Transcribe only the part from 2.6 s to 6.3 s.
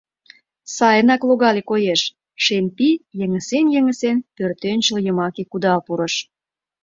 пий, йыҥысен-йыҥысен, пӧртӧнчыл йымаке кудал пурыш.